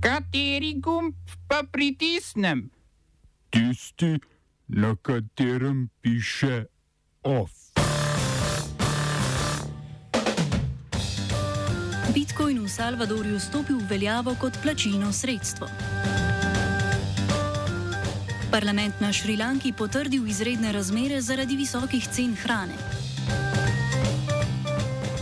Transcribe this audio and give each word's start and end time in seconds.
Kateri 0.00 0.78
gumb 0.78 1.14
pa 1.48 1.62
pritisnem? 1.72 2.70
Tisti, 3.50 4.18
na 4.68 4.94
katerem 5.02 5.88
piše 6.00 6.64
OF. 7.22 7.50
Bitcoin 12.14 12.62
v 12.62 12.68
Salvadorju 12.70 13.40
stopil 13.40 13.78
v 13.78 13.90
veljavo 13.90 14.36
kot 14.38 14.62
plačilno 14.62 15.12
sredstvo. 15.12 15.66
Parlament 18.54 19.00
na 19.00 19.12
Šrilanki 19.12 19.74
potrdil 19.74 20.26
izredne 20.30 20.72
razmere 20.72 21.18
zaradi 21.20 21.56
visokih 21.56 22.06
cen 22.06 22.38
hrane. 22.38 22.78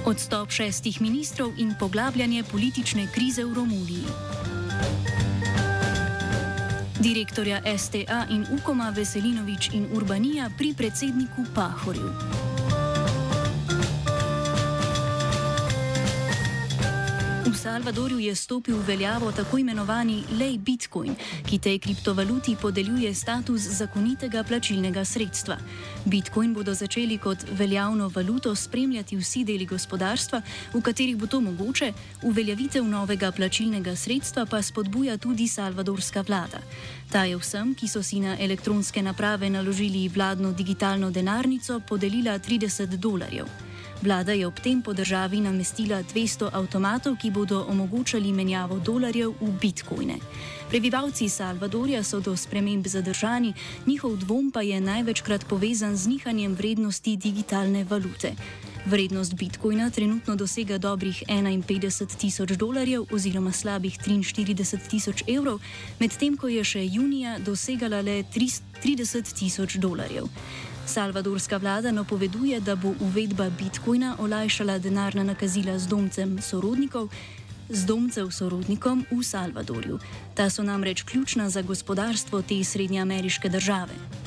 Odstop 0.05 0.53
šestih 0.53 1.01
ministrov 1.01 1.57
in 1.59 1.73
poglabljanje 1.81 2.45
politične 2.45 3.09
krize 3.15 3.45
v 3.45 3.55
Romuniji. 3.55 4.46
Direktorja 7.01 7.61
STA 7.79 8.27
in 8.31 8.47
Ukoma 8.51 8.91
Veselinovič 8.91 9.71
in 9.73 9.87
Urbanija 9.95 10.51
pri 10.59 10.75
predsedniku 10.75 11.45
Pahorju. 11.55 12.56
V 17.47 17.55
Salvadorju 17.55 18.19
je 18.19 18.35
stopil 18.35 18.75
v 18.75 18.83
veljavo 18.87 19.31
tako 19.33 19.59
imenovani 19.59 20.25
lej 20.35 20.59
Bitcoin, 20.59 21.15
ki 21.47 21.59
tej 21.63 21.79
kriptovaluti 21.79 22.57
podeljuje 22.59 23.15
status 23.15 23.63
zakonitega 23.79 24.43
plačilnega 24.43 25.05
sredstva. 25.05 25.55
Bitcoin 26.05 26.55
bodo 26.55 26.75
začeli 26.75 27.19
kot 27.19 27.39
veljavno 27.53 28.09
valuto 28.09 28.55
spremljati 28.55 29.17
vsi 29.17 29.45
deli 29.45 29.67
gospodarstva, 29.67 30.43
v 30.75 30.83
katerih 30.83 31.17
bo 31.17 31.27
to 31.27 31.41
mogoče, 31.41 31.93
uveljavitev 32.23 32.85
novega 32.85 33.31
plačilnega 33.33 33.97
sredstva 33.97 34.47
pa 34.47 34.63
spodbuja 34.63 35.17
tudi 35.17 35.49
salvadorska 35.49 36.25
vlada. 36.27 36.59
Ta 37.13 37.25
je 37.25 37.39
vsem, 37.39 37.75
ki 37.75 37.89
so 37.89 38.03
si 38.03 38.21
na 38.21 38.35
elektronske 38.41 39.03
naprave 39.03 39.51
naložili 39.51 40.09
vladno 40.09 40.53
digitalno 40.53 41.11
denarnico, 41.11 41.81
podelila 41.81 42.39
30 42.39 42.97
dolarjev. 42.97 43.47
Vlada 44.03 44.33
je 44.33 44.47
ob 44.47 44.61
tem 44.61 44.83
po 44.83 44.93
državi 44.93 45.41
namestila 45.41 46.03
200 46.03 46.51
avtomatov, 46.53 47.17
ki 47.17 47.31
bodo 47.31 47.65
omogočali 47.69 48.33
menjavo 48.33 48.79
dolarjev 48.79 49.33
v 49.41 49.49
bitcoine. 49.61 50.19
Prebivalci 50.69 51.29
Salvadorja 51.29 52.03
so 52.05 52.21
do 52.21 52.37
sprememb 52.37 52.87
zadržani, 52.87 53.55
njihov 53.87 54.17
dvom 54.17 54.51
pa 54.51 54.63
je 54.63 54.81
največkrat 54.81 55.49
povezan 55.49 55.97
z 55.97 56.09
nihanjem 56.09 56.55
vrednosti 56.55 57.17
digitalne 57.17 57.85
valute. 57.85 58.35
Vrednost 58.87 59.35
bitcoina 59.35 59.91
trenutno 59.91 60.37
dosega 60.37 60.79
dobrih 60.79 61.23
51 61.29 62.17
tisoč 62.17 62.51
dolarjev 62.51 63.07
oziroma 63.11 63.53
slabih 63.53 63.99
43 63.99 64.89
tisoč 64.91 65.25
evrov, 65.27 65.59
medtem 65.99 66.37
ko 66.37 66.49
je 66.49 66.65
še 66.65 66.85
junija 66.85 67.39
dosegala 67.39 68.01
le 68.01 68.23
30 68.31 69.35
tisoč 69.35 69.81
dolarjev. 69.83 70.29
Salvadorska 70.87 71.57
vlada 71.57 71.91
napoveduje, 71.93 72.61
da 72.61 72.77
bo 72.77 72.95
uvedba 73.01 73.51
bitcoina 73.51 74.17
olajšala 74.19 74.79
denarna 74.79 75.25
nakazila 75.25 75.79
z 75.79 75.87
domcem 75.87 76.39
sorodnikov. 76.43 77.09
Z 77.69 77.87
domcev 77.87 78.31
sorodnikom 78.31 79.07
v 79.11 79.23
Salvadorju. 79.23 79.99
Ta 80.35 80.51
so 80.51 80.63
namreč 80.63 81.03
ključna 81.03 81.51
za 81.51 81.63
gospodarstvo 81.63 82.43
te 82.43 82.65
srednjeameriške 82.65 83.49
države. 83.49 84.26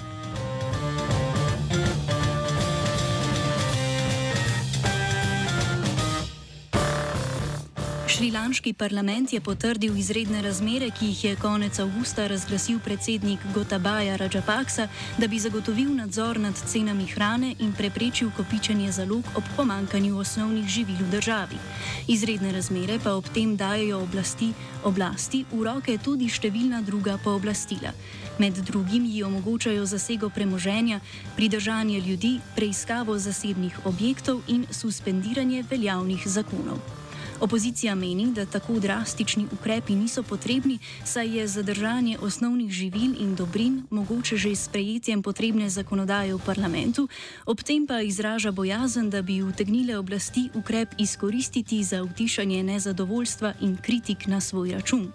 Šrilanški 8.20 8.74
parlament 8.74 9.32
je 9.34 9.40
potrdil 9.40 9.96
izredne 9.98 10.42
razmere, 10.44 10.90
ki 10.92 11.06
jih 11.06 11.20
je 11.24 11.36
konec 11.40 11.78
avgusta 11.80 12.26
razglasil 12.28 12.82
predsednik 12.84 13.40
Gotabaja 13.56 14.18
Rajapaksa, 14.20 14.90
da 15.18 15.28
bi 15.28 15.40
zagotovil 15.40 15.94
nadzor 15.96 16.40
nad 16.40 16.60
cenami 16.72 17.08
hrane 17.08 17.54
in 17.60 17.72
preprečil 17.72 18.34
kopičenje 18.38 18.92
zalog 18.92 19.24
ob 19.40 19.48
pomankanju 19.56 20.20
osnovnih 20.20 20.68
živil 20.68 21.00
v 21.00 21.10
državi. 21.16 21.62
Izredne 22.08 22.52
razmere 22.52 23.00
pa 23.04 23.16
ob 23.16 23.32
tem 23.34 23.56
dajo 23.56 24.04
oblasti, 24.04 24.52
oblasti 24.84 25.46
v 25.52 25.64
roke 25.64 25.98
tudi 26.04 26.28
številna 26.28 26.84
druga 26.84 27.16
pooblastila. 27.24 27.96
Med 28.40 28.60
drugim 28.68 29.08
ji 29.08 29.24
omogočajo 29.24 29.86
zasego 29.86 30.30
premoženja, 30.30 31.00
pridržanje 31.40 32.04
ljudi, 32.04 32.40
preiskavo 32.56 33.16
zasebnih 33.20 33.86
objektov 33.86 34.44
in 34.48 34.68
suspendiranje 34.72 35.64
veljavnih 35.72 36.28
zakonov. 36.28 37.08
Opozicija 37.42 37.96
meni, 37.96 38.32
da 38.32 38.46
tako 38.46 38.80
drastični 38.80 39.46
ukrepi 39.54 39.96
niso 39.96 40.24
potrebni, 40.24 40.80
saj 41.06 41.38
je 41.38 41.48
zadržanje 41.48 42.18
osnovnih 42.22 42.72
živil 42.72 43.16
in 43.20 43.36
dobrin 43.36 43.84
mogoče 43.90 44.38
že 44.38 44.56
s 44.56 44.68
prejetjem 44.68 45.24
potrebne 45.24 45.70
zakonodaje 45.70 46.36
v 46.36 46.40
parlamentu, 46.46 47.08
ob 47.46 47.64
tem 47.64 47.88
pa 47.88 48.02
izraža 48.02 48.52
bojazen, 48.52 49.10
da 49.10 49.22
bi 49.22 49.44
utegnile 49.44 49.98
oblasti 49.98 50.50
ukrep 50.54 50.90
izkoristiti 50.98 51.84
za 51.84 52.04
utišanje 52.04 52.64
nezadovoljstva 52.64 53.54
in 53.62 53.78
kritik 53.78 54.28
na 54.28 54.42
svoj 54.42 54.72
račun. 54.72 55.12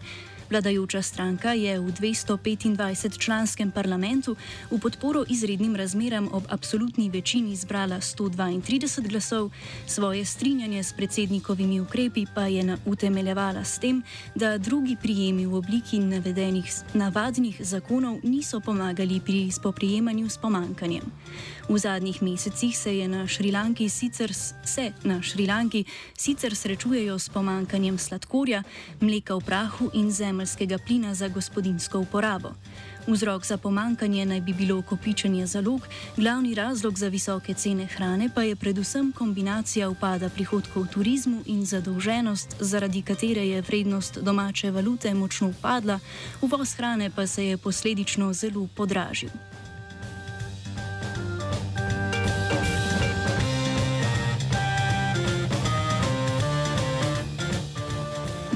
Vladajoča 0.50 1.02
stranka 1.02 1.52
je 1.52 1.80
v 1.80 1.88
225-članskem 1.88 3.70
parlamentu 3.70 4.36
v 4.70 4.78
podporo 4.78 5.24
izrednim 5.28 5.76
razmeram 5.76 6.28
ob 6.32 6.44
absolutni 6.48 7.10
večini 7.10 7.56
zbrala 7.56 7.96
132 7.96 9.08
glasov, 9.08 9.50
svoje 9.86 10.24
strinjanje 10.24 10.82
s 10.82 10.92
predsednikovimi 10.92 11.80
ukrepi 11.80 12.26
pa 12.34 12.46
je 12.46 12.76
utemeljevala 12.86 13.64
s 13.64 13.78
tem, 13.78 14.02
da 14.34 14.58
drugi 14.58 14.96
prijemi 15.02 15.46
v 15.46 15.54
obliki 15.54 15.98
navedenih 15.98 16.72
navadnih 16.94 17.56
zakonov 17.60 18.20
niso 18.22 18.60
pomagali 18.60 19.20
pri 19.20 19.50
spoprijemanju 19.50 20.28
s 20.28 20.38
pomankanjem. 20.38 21.04
V 21.68 21.78
zadnjih 21.78 22.22
mesecih 22.22 22.78
se 22.78 22.96
je 22.96 23.08
na 23.08 23.26
Šrilanki 23.26 23.88
sicer, 23.88 24.32
se 24.64 24.92
na 25.04 25.22
Šrilanki 25.22 25.84
sicer 26.16 26.56
srečujejo 26.56 27.18
s 27.18 27.28
pomankanjem 27.28 27.98
sladkorja, 27.98 28.62
mleka 29.00 29.34
v 29.34 29.40
prahu 29.40 29.90
in 29.94 30.10
zemljskega 30.10 30.78
plina 30.78 31.14
za 31.14 31.28
gospodinsko 31.28 31.98
uporabo. 31.98 32.52
Vzrok 33.06 33.46
za 33.46 33.56
pomankanje 33.56 34.26
naj 34.26 34.40
bi 34.40 34.52
bilo 34.52 34.82
kopičenje 34.82 35.46
zalog, 35.46 35.88
glavni 36.16 36.54
razlog 36.54 36.98
za 36.98 37.08
visoke 37.08 37.54
cene 37.54 37.86
hrane 37.86 38.28
pa 38.34 38.42
je 38.42 38.56
predvsem 38.56 39.12
kombinacija 39.12 39.88
upada 39.88 40.28
prihodkov 40.28 40.82
v 40.82 40.88
turizmu 40.88 41.42
in 41.46 41.64
zadolženost, 41.64 42.56
zaradi 42.60 43.02
katere 43.02 43.48
je 43.48 43.62
vrednost 43.62 44.18
domače 44.18 44.70
valute 44.70 45.14
močno 45.14 45.48
upadla, 45.48 45.98
uvoz 46.40 46.74
hrane 46.74 47.10
pa 47.10 47.26
se 47.26 47.46
je 47.46 47.56
posledično 47.56 48.32
zelo 48.32 48.68
podražil. 48.76 49.53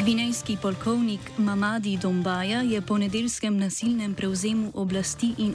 Gvinejski 0.09 0.57
polkovnik 0.63 1.21
Mamadi 1.39 1.99
Dombaja 2.03 2.61
je 2.61 2.81
po 2.81 2.99
nedeljskem 2.99 3.59
nasilnem 3.59 4.15
prevzemu 4.15 4.71
oblasti 4.75 5.35
in 5.39 5.55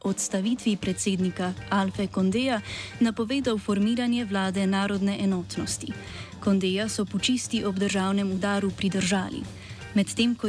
odstavitvi 0.00 0.76
predsednika 0.76 1.52
Alfe 1.70 2.06
Kondeja 2.06 2.60
napovedal 3.00 3.58
formiranje 3.58 4.24
vlade 4.24 4.66
narodne 4.66 5.18
enotnosti. 5.20 5.92
Kondeja 6.40 6.88
so 6.88 7.04
počisti 7.04 7.64
ob 7.64 7.78
državnem 7.78 8.32
udaru 8.32 8.70
pridržali. 8.70 9.42
Medtem 9.94 10.34
ko, 10.34 10.46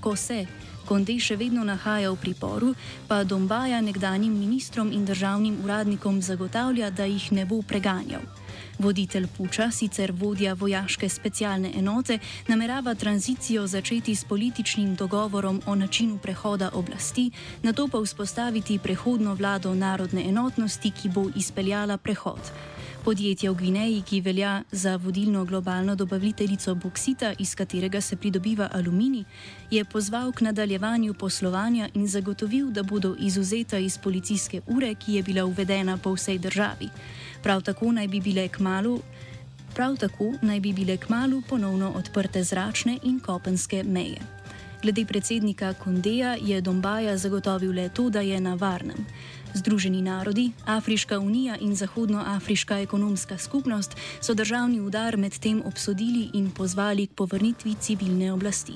ko 0.00 0.16
se 0.16 0.46
Konde 0.84 1.16
še 1.20 1.36
vedno 1.36 1.64
nahaja 1.64 2.12
v 2.12 2.20
priporu, 2.20 2.74
pa 3.08 3.24
Dombaja 3.24 3.80
nekdanjim 3.80 4.38
ministrom 4.38 4.92
in 4.92 5.04
državnim 5.04 5.64
uradnikom 5.64 6.22
zagotavlja, 6.22 6.90
da 6.90 7.04
jih 7.04 7.32
ne 7.32 7.46
bo 7.46 7.62
preganjal. 7.62 8.43
Voditelj 8.78 9.26
Puča, 9.36 9.70
sicer 9.70 10.12
vodja 10.12 10.52
vojaške 10.52 11.08
specialne 11.08 11.70
enote, 11.78 12.18
namerava 12.48 12.94
tranzicijo 12.94 13.66
začeti 13.66 14.14
s 14.14 14.24
političnim 14.24 14.94
dogovorom 14.94 15.62
o 15.66 15.74
načinu 15.74 16.18
prehoda 16.18 16.70
oblasti, 16.72 17.30
na 17.62 17.72
to 17.72 17.88
pa 17.88 17.98
vzpostaviti 18.04 18.78
prehodno 18.78 19.34
vlado 19.34 19.74
narodne 19.74 20.28
enotnosti, 20.28 20.90
ki 20.90 21.08
bo 21.08 21.30
izpeljala 21.36 21.96
prehod. 21.96 22.50
Podjetje 23.04 23.50
v 23.50 23.54
Gvineji, 23.54 24.02
ki 24.02 24.20
velja 24.20 24.62
za 24.72 24.96
vodilno 24.96 25.44
globalno 25.44 25.94
dobaviteljico 25.94 26.74
boksita, 26.74 27.34
iz 27.38 27.54
katerega 27.54 28.00
se 28.00 28.16
pridobiva 28.16 28.68
aluminij, 28.72 29.24
je 29.70 29.84
pozval 29.84 30.32
k 30.32 30.40
nadaljevanju 30.40 31.14
poslovanja 31.14 31.88
in 31.94 32.08
zagotovil, 32.08 32.70
da 32.70 32.82
bodo 32.82 33.14
izuzeta 33.18 33.78
iz 33.78 33.98
policijske 33.98 34.60
ure, 34.66 34.94
ki 34.94 35.14
je 35.14 35.22
bila 35.22 35.44
uvedena 35.44 35.96
po 35.96 36.14
vsej 36.14 36.38
državi. 36.38 36.88
Prav 37.44 37.60
tako 37.62 37.92
naj 37.92 38.08
bi 38.08 38.20
bile 38.20 38.48
k 38.48 38.58
malu. 38.58 39.00
Prav 39.74 39.96
tako 39.96 40.30
naj 40.42 40.60
bi 40.60 40.72
bile 40.72 40.96
k 40.96 41.08
malu 41.08 41.42
ponovno 41.48 41.90
odprte 41.96 42.42
zračne 42.42 42.98
in 43.02 43.20
kopenske 43.20 43.82
meje. 43.82 44.20
Glede 44.82 45.04
predsednika 45.04 45.74
Kondeja 45.74 46.36
je 46.40 46.60
Dombaja 46.60 47.16
zagotovil 47.16 47.72
le 47.72 47.88
to, 47.88 48.10
da 48.10 48.20
je 48.20 48.40
na 48.40 48.54
varnem. 48.54 49.06
Združeni 49.54 50.02
narodi, 50.02 50.50
Afriška 50.66 51.18
unija 51.18 51.56
in 51.60 51.76
Zahodnoafriška 51.76 52.78
ekonomska 52.78 53.38
skupnost 53.38 53.96
so 54.20 54.34
državni 54.34 54.80
udar 54.80 55.16
medtem 55.16 55.62
obsodili 55.66 56.30
in 56.32 56.50
pozvali 56.50 57.06
k 57.06 57.14
povrnitvi 57.14 57.74
civilne 57.80 58.32
oblasti. 58.32 58.72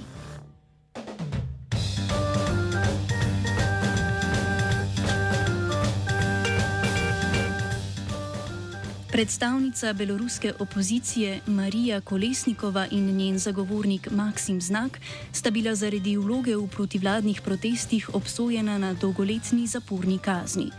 Predstavnica 9.18 9.92
beloruske 9.92 10.52
opozicije 10.58 11.40
Marija 11.46 12.00
Kolesnikova 12.00 12.86
in 12.90 13.16
njen 13.16 13.38
zagovornik 13.38 14.10
Maksim 14.10 14.60
Znak 14.60 15.00
sta 15.32 15.50
bila 15.50 15.74
zaradi 15.74 16.16
vloge 16.16 16.56
v 16.56 16.68
protivladnih 16.68 17.40
protestih 17.40 18.14
obsojena 18.14 18.78
na 18.78 18.92
dolgoletni 18.94 19.66
zaporni 19.66 20.18
kazni. 20.18 20.70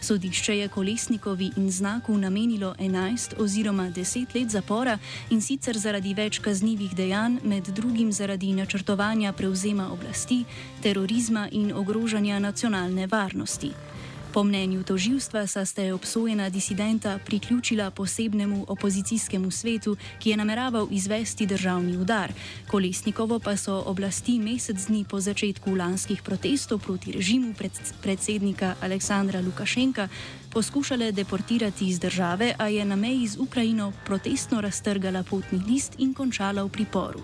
Sodišče 0.00 0.58
je 0.58 0.68
Kolesnikovi 0.68 1.50
in 1.56 1.70
Znaku 1.70 2.18
namenilo 2.18 2.74
11 2.78 3.34
oziroma 3.38 3.90
10 3.90 4.34
let 4.34 4.50
zapora 4.50 4.98
in 5.30 5.40
sicer 5.40 5.78
zaradi 5.78 6.14
več 6.14 6.38
kaznjivih 6.38 6.94
dejanj, 6.94 7.38
med 7.42 7.66
drugim 7.68 8.12
zaradi 8.12 8.52
načrtovanja 8.52 9.32
prevzema 9.32 9.92
oblasti, 9.92 10.44
terorizma 10.82 11.48
in 11.50 11.72
ogrožanja 11.72 12.38
nacionalne 12.38 13.06
varnosti. 13.06 13.72
Po 14.32 14.44
mnenju 14.44 14.82
toživstva 14.82 15.46
sta 15.46 15.64
se 15.64 15.92
obsojena 15.92 16.50
disidenta 16.50 17.18
priključila 17.26 17.90
posebnemu 17.90 18.64
opozicijskemu 18.68 19.50
svetu, 19.50 19.96
ki 20.18 20.30
je 20.30 20.36
nameraval 20.36 20.88
izvesti 20.90 21.46
državni 21.46 21.96
udar. 21.96 22.32
Kolesnikovo 22.66 23.38
pa 23.38 23.56
so 23.56 23.82
oblasti 23.86 24.38
mesec 24.38 24.86
dni 24.86 25.04
po 25.08 25.20
začetku 25.20 25.74
lanskih 25.74 26.22
protestov 26.22 26.78
proti 26.78 27.12
režimu 27.12 27.54
pred, 27.54 27.72
predsednika 28.02 28.74
Aleksandra 28.80 29.40
Lukašenka 29.40 30.08
poskušale 30.52 31.12
deportirati 31.12 31.88
iz 31.88 31.98
države, 31.98 32.54
a 32.58 32.68
je 32.68 32.84
na 32.84 32.96
meji 32.96 33.26
z 33.26 33.36
Ukrajino 33.38 33.92
protestno 34.04 34.60
raztrgala 34.60 35.22
potni 35.22 35.62
list 35.68 35.94
in 35.98 36.14
končala 36.14 36.62
v 36.62 36.68
priporu. 36.68 37.20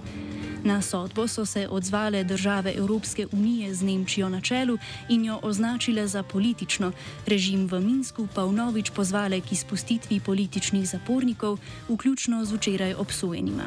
Na 0.65 0.83
sodbo 0.83 1.29
so 1.29 1.47
se 1.47 1.69
odzvale 1.69 2.25
države 2.25 2.73
Evropske 2.77 3.27
unije 3.33 3.75
z 3.75 3.83
Nemčijo 3.83 4.29
na 4.29 4.41
čelu 4.41 4.79
in 5.09 5.25
jo 5.25 5.39
označile 5.43 6.07
za 6.09 6.23
politično, 6.23 6.93
režim 7.27 7.69
v 7.69 7.81
Minsku 7.81 8.29
pa 8.35 8.45
vnovič 8.45 8.91
pozvale 8.91 9.41
k 9.41 9.53
izpustitvi 9.53 10.21
političnih 10.21 10.89
zapornikov, 10.89 11.59
vključno 11.89 12.45
z 12.45 12.53
včeraj 12.53 12.95
obsojenima. 12.95 13.65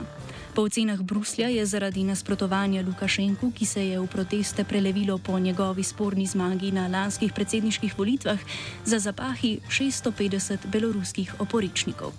Po 0.56 0.62
ocenah 0.62 1.02
Bruslja 1.02 1.48
je 1.48 1.66
zaradi 1.66 2.04
nasprotovanja 2.04 2.82
Lukašenku, 2.82 3.52
ki 3.52 3.66
se 3.66 3.88
je 3.88 4.00
v 4.00 4.08
proteste 4.08 4.64
prelevilo 4.64 5.18
po 5.18 5.40
njegovi 5.40 5.84
sporni 5.84 6.26
zmagi 6.26 6.72
na 6.72 6.88
lanskih 6.88 7.34
predsedniških 7.34 7.94
volitvah, 7.98 8.40
za 8.86 9.00
zapahi 9.00 9.60
650 9.70 10.66
beloruskih 10.68 11.36
oporičnikov. 11.40 12.14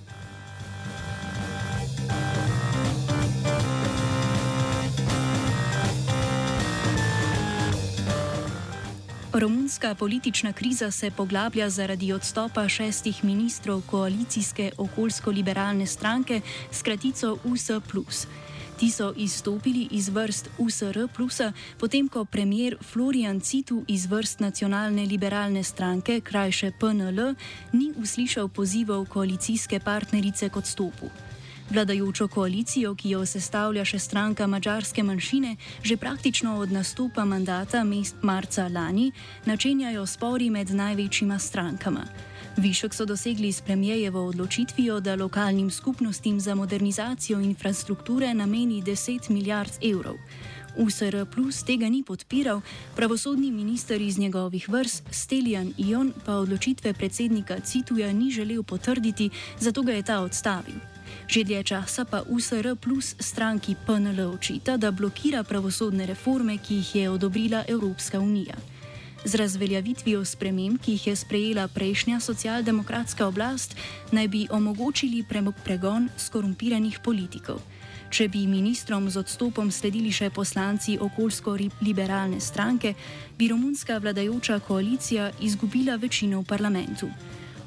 Romunska 9.39 9.95
politična 9.95 10.53
kriza 10.53 10.91
se 10.91 11.11
poglablja 11.11 11.71
zaradi 11.71 12.13
odstopa 12.13 12.69
šestih 12.69 13.25
ministrov 13.25 13.83
koalicijske 13.87 14.73
okoljsko-liberalne 14.79 15.87
stranke 15.87 16.41
s 16.71 16.83
kratico 16.83 17.39
US. 17.45 18.27
Ti 18.79 18.91
so 18.91 19.13
izstopili 19.17 19.89
iz 19.91 20.09
vrst 20.09 20.49
USR, 20.59 20.99
potem 21.79 22.09
ko 22.09 22.25
premier 22.25 22.77
Florian 22.93 23.41
Citu 23.41 23.85
iz 23.89 24.07
vrst 24.07 24.41
nacionalne 24.41 25.07
liberalne 25.07 25.63
stranke, 25.63 26.21
krajše 26.21 26.73
PNL, 26.81 27.35
ni 27.73 27.93
uslišal 27.97 28.49
pozivov 28.49 29.07
koalicijske 29.07 29.81
partnerice 29.81 30.49
k 30.49 30.57
odstopu. 30.57 31.11
Vladajočo 31.71 32.29
koalicijo, 32.29 32.95
ki 32.95 33.11
jo 33.11 33.27
sestavlja 33.27 33.85
še 33.85 33.99
stranka 34.01 34.47
mačarske 34.49 35.03
manjšine, 35.05 35.57
že 35.85 35.97
praktično 36.01 36.57
od 36.63 36.73
nastopa 36.73 37.25
mandata 37.29 37.85
marca 38.23 38.69
lani 38.73 39.13
načenjajo 39.45 40.07
spori 40.07 40.49
med 40.51 40.71
največjima 40.71 41.39
strankama. 41.39 42.07
Višek 42.57 42.95
so 42.95 43.05
dosegli 43.05 43.53
s 43.53 43.61
premijejevo 43.61 44.25
odločitvijo, 44.27 45.01
da 45.01 45.15
lokalnim 45.15 45.71
skupnostim 45.71 46.41
za 46.41 46.55
modernizacijo 46.55 47.41
infrastrukture 47.41 48.35
nameni 48.35 48.83
10 48.83 49.31
milijard 49.31 49.73
evrov. 49.83 50.17
USR 50.77 51.27
Plus 51.35 51.63
tega 51.63 51.89
ni 51.89 52.03
podpiral, 52.03 52.61
pravosodni 52.97 53.51
minister 53.53 54.01
iz 54.01 54.19
njegovih 54.19 54.69
vrst 54.69 55.03
Stelijan 55.11 55.73
Ion 55.79 56.13
pa 56.25 56.33
odločitve 56.33 56.93
predsednika 56.93 57.61
Cituja 57.61 58.13
ni 58.13 58.31
želel 58.31 58.63
potrditi, 58.63 59.31
zato 59.61 59.83
ga 59.83 59.93
je 59.93 60.03
ta 60.03 60.21
odstavil. 60.21 60.98
Že 61.29 61.45
dlje 61.45 61.63
časa 61.65 62.05
pa 62.05 62.23
USR 62.29 62.77
plus 62.77 63.15
stranki 63.21 63.77
PNL 63.87 64.33
očita, 64.35 64.77
da 64.77 64.91
blokira 64.91 65.45
pravosodne 65.45 66.07
reforme, 66.07 66.59
ki 66.59 66.75
jih 66.75 66.95
je 66.95 67.11
odobrila 67.11 67.65
Evropska 67.69 68.21
unija. 68.21 68.57
Z 69.25 69.35
razveljavitvijo 69.35 70.25
sprememb, 70.25 70.79
ki 70.81 70.93
jih 70.93 71.07
je 71.07 71.17
sprejela 71.17 71.69
prejšnja 71.69 72.21
socialdemokratska 72.21 73.27
oblast, 73.27 73.77
naj 74.13 74.29
bi 74.29 74.47
omogočili 74.51 75.25
pregon 75.65 76.09
skorumpiranih 76.17 77.01
politikov. 77.05 77.61
Če 78.11 78.29
bi 78.29 78.47
ministrom 78.47 79.11
z 79.11 79.21
odstopom 79.21 79.71
sledili 79.71 80.13
še 80.13 80.31
poslanci 80.31 80.97
okoljsko-liberalne 80.97 82.41
stranke, 82.41 82.95
bi 83.37 83.51
romunska 83.53 83.99
vladajoča 83.99 84.61
koalicija 84.65 85.31
izgubila 85.41 85.97
večino 85.97 86.41
v 86.41 86.49
parlamentu. 86.49 87.11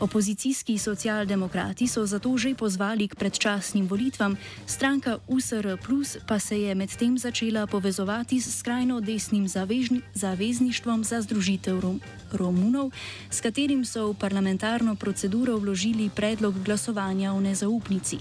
Opozicijski 0.01 0.77
socialdemokrati 0.77 1.87
so 1.87 2.05
zato 2.05 2.33
že 2.37 2.57
pozvali 2.57 3.05
k 3.05 3.13
predčasnim 3.13 3.85
volitvam, 3.85 4.33
stranka 4.65 5.21
USR 5.29 5.77
Plus 5.77 6.17
pa 6.25 6.39
se 6.39 6.57
je 6.57 6.75
medtem 6.75 7.17
začela 7.17 7.67
povezovati 7.67 8.41
s 8.41 8.49
skrajno 8.59 8.97
desnim 8.97 9.47
zavežni, 9.47 10.01
zavezništvom 10.13 11.03
za 11.03 11.21
združitev 11.21 11.79
Rom, 11.79 12.01
Romunov, 12.33 12.89
s 13.29 13.41
katerim 13.41 13.85
so 13.85 14.09
v 14.09 14.17
parlamentarno 14.17 14.95
proceduro 14.95 15.57
vložili 15.57 16.09
predlog 16.09 16.57
glasovanja 16.65 17.33
o 17.33 17.41
nezaupnici. 17.41 18.17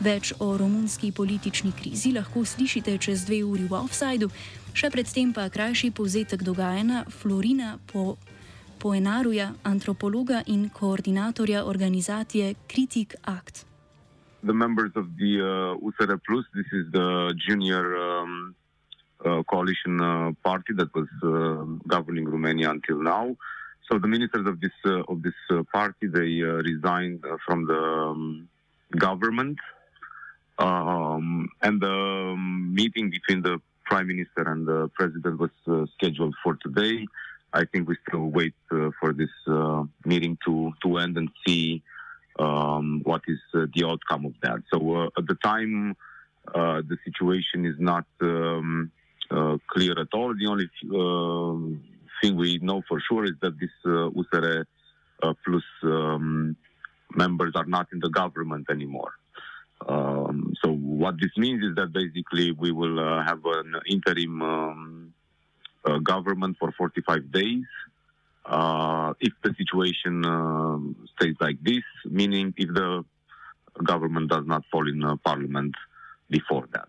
Več 0.00 0.34
o 0.38 0.56
romunski 0.60 1.12
politični 1.12 1.72
krizi 1.72 2.12
lahko 2.12 2.44
slišite 2.44 2.98
čez 2.98 3.24
dve 3.24 3.40
uri 3.44 3.64
v 3.64 3.72
offsajdu, 3.72 4.28
še 4.76 4.92
predtem 4.92 5.32
pa 5.32 5.48
krajši 5.48 5.88
povzetek 5.90 6.44
dogajanja 6.44 7.08
Florina 7.08 7.78
po 7.88 8.20
Poenaruja, 8.84 9.54
antropologa 9.62 10.42
in 10.46 10.68
koordinatorja 10.68 11.64
organizacije 11.64 12.54
Critic 12.68 13.14
Act. 13.22 13.64
The 14.46 14.52
members 14.52 14.92
of 14.94 15.06
the 15.16 15.40
uh, 15.40 15.86
USR 15.86 16.18
Plus, 16.26 16.44
this 16.54 16.66
is 16.72 16.92
the 16.92 17.32
junior 17.48 17.96
um, 17.96 18.54
uh, 19.24 19.42
coalition 19.44 20.00
uh, 20.00 20.32
party 20.42 20.74
that 20.74 20.90
was 20.94 21.08
uh, 21.22 21.64
governing 21.86 22.28
Romania 22.28 22.70
until 22.70 23.00
now. 23.02 23.34
So 23.88 23.98
the 23.98 24.08
ministers 24.08 24.46
of 24.46 24.60
this 24.60 24.76
uh, 24.84 25.12
of 25.12 25.22
this 25.22 25.38
uh, 25.50 25.62
party 25.72 26.06
they 26.06 26.42
uh, 26.42 26.60
resigned 26.70 27.24
uh, 27.24 27.38
from 27.46 27.64
the 27.64 27.82
um, 28.10 28.48
government, 28.98 29.58
um, 30.58 31.48
and 31.62 31.80
the 31.80 31.98
um, 32.34 32.74
meeting 32.74 33.08
between 33.08 33.40
the 33.40 33.62
prime 33.86 34.08
minister 34.08 34.42
and 34.52 34.66
the 34.66 34.90
president 34.94 35.38
was 35.38 35.54
uh, 35.68 35.86
scheduled 35.96 36.34
for 36.42 36.56
today. 36.56 37.06
I 37.54 37.64
think 37.64 37.88
we 37.88 37.96
still 38.08 38.26
wait 38.26 38.54
uh, 38.72 38.90
for 39.00 39.12
this 39.12 39.30
uh, 39.46 39.84
meeting 40.04 40.36
to, 40.44 40.72
to 40.82 40.98
end 40.98 41.16
and 41.16 41.30
see 41.46 41.82
um, 42.40 43.00
what 43.04 43.22
is 43.28 43.38
uh, 43.54 43.66
the 43.74 43.86
outcome 43.86 44.26
of 44.26 44.34
that. 44.42 44.58
So 44.72 44.96
uh, 44.96 45.08
at 45.16 45.26
the 45.28 45.36
time, 45.36 45.96
uh, 46.52 46.82
the 46.82 46.98
situation 47.04 47.64
is 47.64 47.76
not 47.78 48.06
um, 48.20 48.90
uh, 49.30 49.56
clear 49.68 49.92
at 49.98 50.08
all. 50.12 50.34
The 50.34 50.46
only 50.48 50.68
thing 52.20 52.36
we 52.36 52.58
know 52.58 52.82
for 52.88 53.00
sure 53.08 53.24
is 53.24 53.36
that 53.40 53.58
this 53.60 53.70
uh, 53.84 54.10
USR 54.10 54.64
plus 55.22 55.62
um, 55.84 56.56
members 57.14 57.52
are 57.54 57.66
not 57.66 57.86
in 57.92 58.00
the 58.00 58.10
government 58.10 58.66
anymore. 58.68 59.12
Um, 59.88 60.54
so 60.62 60.72
what 60.72 61.20
this 61.20 61.30
means 61.36 61.62
is 61.62 61.76
that 61.76 61.92
basically 61.92 62.50
we 62.50 62.72
will 62.72 62.98
have 63.22 63.44
an 63.44 63.74
interim 63.88 64.42
um, 64.42 64.93
uh, 65.84 65.98
government 65.98 66.56
for 66.58 66.72
45 66.72 67.32
days. 67.32 67.64
Uh, 68.44 69.14
if 69.20 69.32
the 69.42 69.54
situation 69.56 70.24
uh, 70.24 70.78
stays 71.16 71.34
like 71.40 71.56
this, 71.62 71.82
meaning 72.04 72.52
if 72.56 72.68
the 72.74 73.04
government 73.84 74.30
does 74.30 74.44
not 74.46 74.62
fall 74.70 74.86
in 74.88 75.02
parliament 75.24 75.74
before 76.30 76.68
that. 76.72 76.88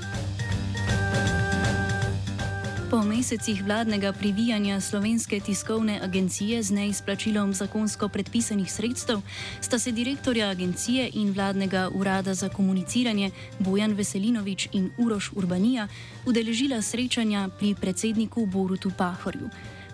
Po 2.91 3.03
mesecih 3.03 3.63
vladnega 3.63 4.13
privijanja 4.13 4.81
slovenske 4.81 5.39
tiskovne 5.39 5.99
agencije 6.03 6.63
z 6.63 6.71
neizplačilom 6.71 7.53
zakonsko 7.53 8.09
predpisanih 8.09 8.71
sredstev 8.71 9.21
sta 9.61 9.79
se 9.79 9.91
direktorja 9.91 10.49
agencije 10.49 11.09
in 11.13 11.31
vladnega 11.33 11.89
urada 11.95 12.33
za 12.33 12.49
komuniciranje 12.49 13.31
Bojan 13.59 13.93
Veselinovič 13.93 14.67
in 14.71 14.91
Uroš 14.97 15.31
Urbanija 15.35 15.87
udeležila 16.25 16.81
srečanja 16.81 17.49
pri 17.59 17.75
predsedniku 17.81 18.45
Borutu 18.45 18.91
Pahorju. 18.97 19.49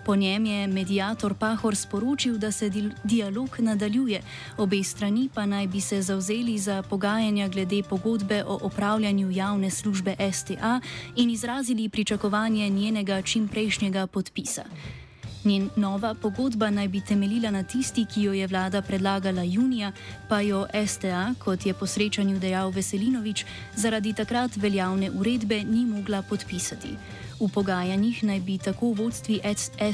Po 0.08 0.16
njem 0.16 0.46
je 0.46 0.66
medijator 0.66 1.34
Pahor 1.34 1.76
sporočil, 1.76 2.38
da 2.38 2.52
se 2.52 2.70
dialog 3.04 3.56
nadaljuje, 3.58 4.22
obe 4.56 4.82
strani 4.82 5.28
pa 5.34 5.46
naj 5.46 5.66
bi 5.66 5.80
se 5.80 6.02
zauzeli 6.02 6.58
za 6.58 6.82
pogajanja 6.82 7.48
glede 7.48 7.82
pogodbe 7.82 8.44
o 8.44 8.58
opravljanju 8.62 9.30
javne 9.30 9.70
službe 9.70 10.16
STA 10.32 10.80
in 11.16 11.30
izrazili 11.30 11.88
pričakovanje 11.88 12.68
njenega 12.68 13.22
čimprejšnjega 13.22 14.06
podpisa. 14.06 14.64
Njen 15.44 15.70
nova 15.76 16.14
pogodba 16.14 16.70
naj 16.70 16.88
bi 16.88 17.00
temeljila 17.00 17.50
na 17.50 17.62
tisti, 17.62 18.06
ki 18.14 18.22
jo 18.22 18.32
je 18.32 18.46
vlada 18.46 18.82
predlagala 18.82 19.42
junija, 19.42 19.92
pa 20.28 20.40
jo 20.40 20.66
STA, 20.86 21.34
kot 21.38 21.66
je 21.66 21.74
po 21.74 21.86
srečanju 21.86 22.38
dejal 22.38 22.70
Veselinovič, 22.70 23.44
zaradi 23.76 24.12
takrat 24.12 24.56
veljavne 24.56 25.10
uredbe 25.10 25.64
ni 25.64 25.86
mogla 25.86 26.22
podpisati. 26.22 26.96
V 27.38 27.46
pogajanjih 27.46 28.24
naj 28.26 28.40
bi 28.42 28.58
tako 28.58 28.92
vodstvi 28.98 29.38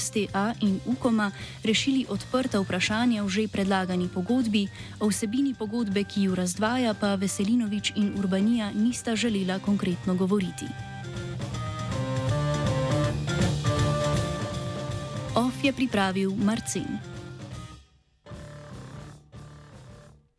STA 0.00 0.56
in 0.64 0.80
UKOMA 0.88 1.28
rešili 1.64 2.06
odprta 2.08 2.60
vprašanja 2.60 3.20
v 3.20 3.28
že 3.28 3.48
predlagani 3.52 4.08
pogodbi, 4.08 4.68
o 5.00 5.12
vsebini 5.12 5.52
pogodbe, 5.52 6.08
ki 6.08 6.28
jo 6.28 6.34
razdvaja, 6.34 6.96
pa 6.96 7.14
Veselinovič 7.20 7.92
in 8.00 8.16
Urbanija 8.16 8.72
nista 8.72 9.16
želela 9.16 9.58
konkretno 9.60 10.14
govoriti. 10.16 10.64
OF 15.36 15.64
je 15.64 15.72
pripravil 15.72 16.32
Marcin. 16.32 17.13